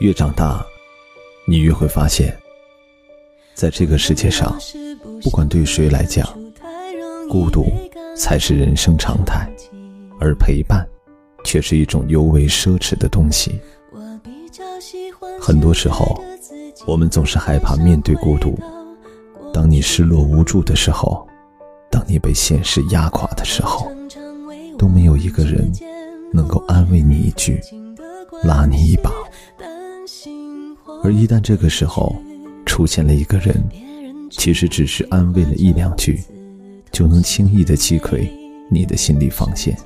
[0.00, 0.64] 越长大，
[1.46, 2.36] 你越会发现，
[3.54, 4.54] 在这个世界上，
[5.22, 6.28] 不管对谁来讲，
[7.30, 7.64] 孤独
[8.14, 9.50] 才是人生常态，
[10.20, 10.86] 而陪伴，
[11.44, 13.58] 却是一种尤为奢侈的东西。
[15.40, 16.22] 很多时候，
[16.86, 18.58] 我们总是害怕面对孤独。
[19.50, 21.26] 当你失落无助的时候，
[21.90, 23.90] 当你被现实压垮的时候，
[24.76, 25.72] 都没有一个人
[26.34, 27.58] 能够安慰你一句，
[28.44, 29.10] 拉你一把。
[31.06, 32.16] 而一旦这个时候
[32.64, 33.54] 出现了一个人，
[34.28, 36.20] 其实只是安慰了一两句，
[36.90, 38.28] 就能轻易的击溃
[38.68, 39.78] 你的心理防线，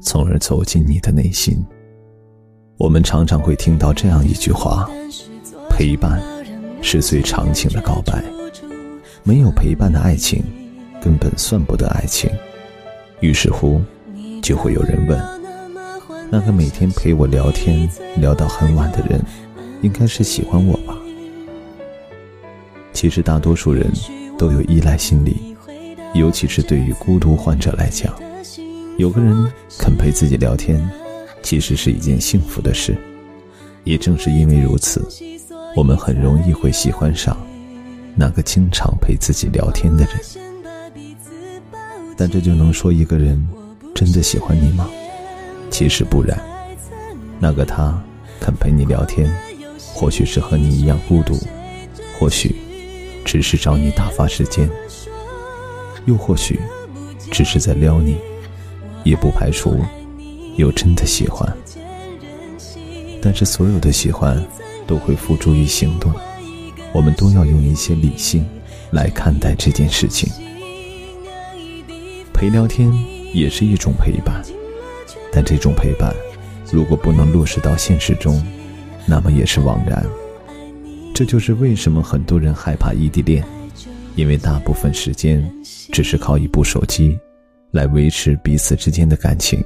[0.00, 1.62] 从而走进你的内心。
[2.78, 4.90] 我们常常会听到这样一句话：
[5.68, 6.18] 陪伴
[6.80, 8.24] 是最长情的告白。
[9.22, 10.42] 没有陪伴的爱情，
[11.02, 12.30] 根本算不得爱情。
[13.20, 13.78] 于是乎，
[14.40, 15.22] 就会有人问：
[16.30, 17.86] 那个每天陪我聊天
[18.16, 19.22] 聊到很晚的人，
[19.82, 20.96] 应该是喜欢我吧？
[22.92, 23.90] 其实大多数人
[24.36, 25.56] 都有依赖心理，
[26.14, 28.14] 尤其是对于孤独患者来讲，
[28.98, 29.34] 有个人
[29.78, 30.86] 肯陪自己聊天，
[31.42, 32.96] 其实是一件幸福的事。
[33.84, 35.02] 也正是因为如此，
[35.74, 37.36] 我们很容易会喜欢上。
[38.14, 40.12] 那个经常陪自己聊天的人，
[42.16, 43.42] 但这就能说一个人
[43.94, 44.86] 真的喜欢你吗？
[45.70, 46.38] 其实不然。
[47.38, 47.98] 那个他
[48.38, 49.32] 肯陪你聊天，
[50.00, 51.38] 或许是和你一样孤独，
[52.18, 52.56] 或许
[53.22, 54.66] 只是找你打发时间，
[56.06, 56.58] 又或许
[57.30, 58.16] 只是在撩你，
[59.04, 59.78] 也不排除
[60.56, 61.54] 有真的喜欢。
[63.20, 64.42] 但是所有的喜欢
[64.86, 66.10] 都会付诸于行动。
[66.94, 68.48] 我们都要用一些理性
[68.90, 70.32] 来看待这件事情。
[72.32, 72.90] 陪聊天
[73.34, 74.42] 也是一种陪伴，
[75.30, 76.16] 但这种陪伴
[76.72, 78.42] 如果不能落实到现实中，
[79.06, 80.04] 那么也是枉然。
[81.14, 83.44] 这就是为什么很多人害怕异地恋，
[84.14, 85.42] 因为大部分时间
[85.92, 87.18] 只是靠一部手机
[87.72, 89.62] 来维持彼此之间的感情，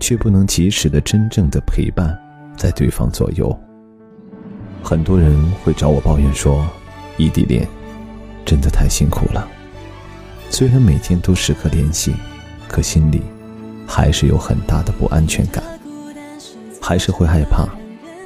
[0.00, 2.18] 却不能及时的真正的陪伴
[2.56, 3.54] 在对方左右。
[4.82, 6.66] 很多人会找我抱怨说，
[7.18, 7.68] 异地恋
[8.44, 9.46] 真的太辛苦了。
[10.48, 12.14] 虽然每天都时刻联系，
[12.68, 13.22] 可心里
[13.86, 15.62] 还是有很大的不安全感，
[16.80, 17.68] 还是会害怕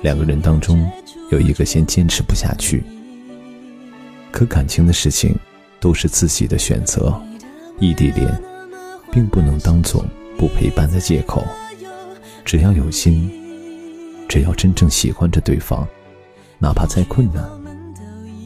[0.06, 0.88] 两个人当中
[1.32, 2.80] 有一个先坚持不下去。
[4.30, 5.34] 可感情的事情
[5.80, 7.20] 都是自己的选择，
[7.80, 8.24] 异地恋
[9.10, 10.06] 并不能当做
[10.38, 11.44] 不陪伴的借口。
[12.44, 13.28] 只要有心，
[14.28, 15.84] 只要真正喜欢着对方。
[16.60, 17.44] 哪怕再困难，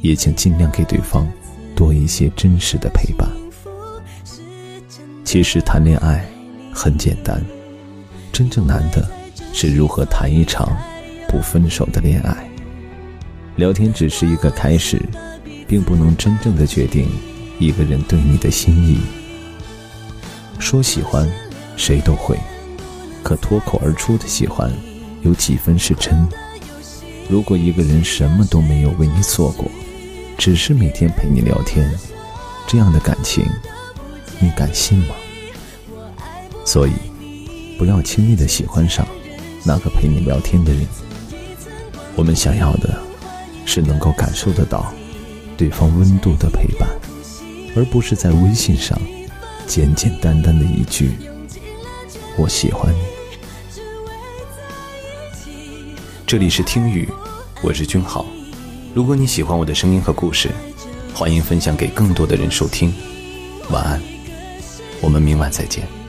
[0.01, 1.31] 也请尽量给对方
[1.77, 3.29] 多一些真实的陪伴。
[5.27, 6.25] 其实谈恋爱
[6.73, 7.45] 很简单，
[8.33, 9.07] 真正难的
[9.53, 10.75] 是如何谈一场
[11.31, 12.37] 不分手的恋爱。
[13.55, 15.01] 聊天只是一个开始，
[15.69, 17.09] 并不能真正的决定
[17.61, 18.99] 一个人对你的心意。
[20.59, 21.31] 说喜欢，
[21.77, 22.37] 谁都会，
[23.23, 24.73] 可脱口而出的喜欢，
[25.23, 26.27] 有几分是真？
[27.29, 29.71] 如果一个人什么都没有为你做过，
[30.37, 31.89] 只是每天陪你聊天，
[32.67, 33.47] 这样的感情，
[34.41, 35.15] 你敢信吗？
[36.65, 36.93] 所以，
[37.79, 39.07] 不要轻易的喜欢上
[39.65, 40.85] 那个陪你聊天的人。
[42.21, 43.03] 我们想要的，
[43.65, 44.93] 是能够感受得到
[45.57, 46.87] 对方温度的陪伴，
[47.75, 49.01] 而不是在微信上
[49.67, 51.13] 简简单单的一句
[52.37, 52.99] “我喜欢你”。
[56.29, 57.09] 这里是听雨，
[57.63, 58.27] 我是君豪。
[58.93, 60.51] 如果你喜欢我的声音和故事，
[61.15, 62.93] 欢迎分享给更多的人收听。
[63.71, 63.99] 晚安，
[65.01, 66.00] 我们明晚再见。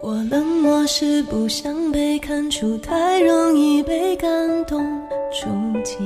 [0.00, 4.80] 我冷漠是不想被看出，太容易被感动。
[5.30, 5.48] 触
[5.84, 5.96] 及。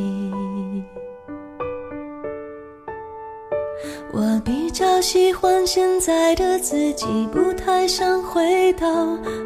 [4.13, 8.89] 我比较喜欢现在的自己，不太想回到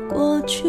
[0.09, 0.65] 过去。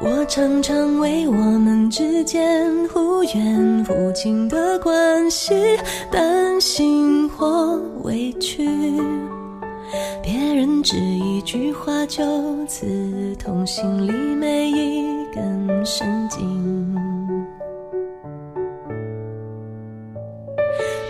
[0.00, 5.54] 我常常为我们之间忽远忽近的关系
[6.10, 8.68] 担心或委屈。
[10.22, 12.22] 别人只一句话就
[12.66, 15.04] 刺痛心里每一
[15.34, 16.94] 根神经。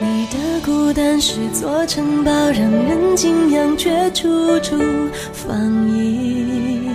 [0.00, 4.76] 你的孤单是座城堡，让人敬仰却处处
[5.32, 6.88] 防御。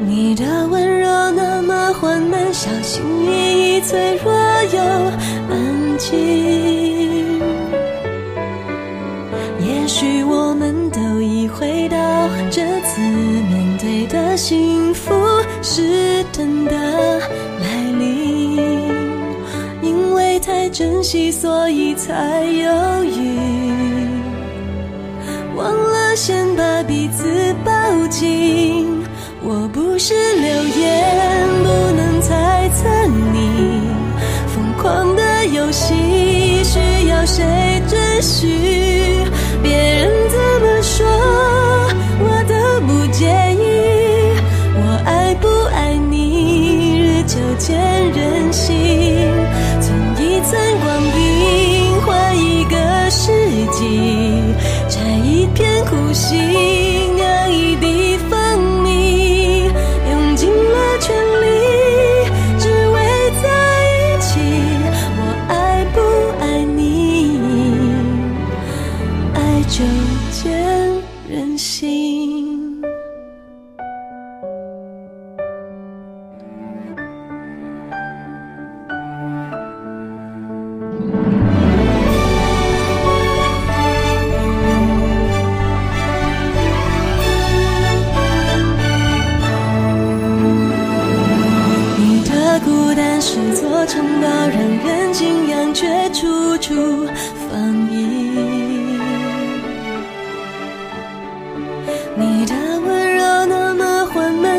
[0.00, 2.52] 你的温柔那么缓慢。
[2.52, 4.32] 小心翼翼，脆弱
[4.72, 4.80] 又
[5.48, 6.97] 安静。
[14.48, 15.12] 幸福
[15.60, 18.56] 是真的来临，
[19.82, 23.38] 因为太珍惜，所以才犹豫。
[25.54, 27.72] 忘了先把彼此抱
[28.08, 29.04] 紧。
[29.42, 30.48] 我不是流
[30.80, 31.47] 言，
[48.52, 49.28] 心。
[49.80, 53.30] 存一寸光阴换一个世
[53.72, 54.42] 纪，
[54.88, 56.36] 摘一片苦心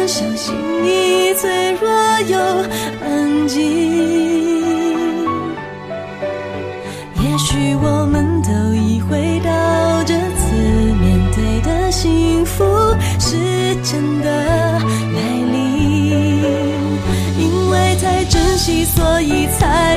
[0.10, 1.88] 缓慢，小心翼翼，脆弱
[2.28, 2.38] 又
[3.06, 3.60] 安静。
[7.22, 10.56] 也许我们都已回到这次
[11.00, 12.66] 面对的幸福
[13.20, 13.38] 是
[13.84, 15.20] 真的来
[15.52, 16.42] 临，
[17.38, 19.89] 因为太珍惜，所以才